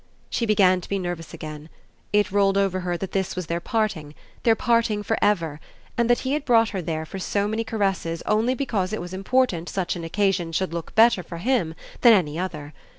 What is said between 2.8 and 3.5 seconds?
that this was